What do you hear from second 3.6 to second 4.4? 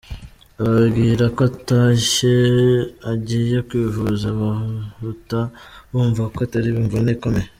kwivuza